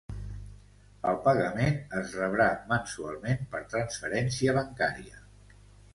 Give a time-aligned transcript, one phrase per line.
[1.09, 5.25] El pagament es rebrà mensualment per transferència bancària.